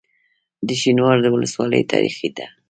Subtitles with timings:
[0.67, 2.45] د شینوارو ولسوالۍ تاریخي ده